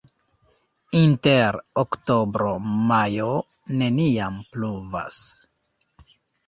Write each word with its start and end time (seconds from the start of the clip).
Inter 0.99 1.59
oktobro-majo 1.83 3.29
neniam 3.83 4.43
pluvas. 4.55 5.23